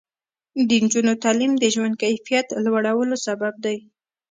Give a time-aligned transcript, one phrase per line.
[0.67, 3.77] د نجونو تعلیم د ژوند کیفیت لوړولو سبب دی.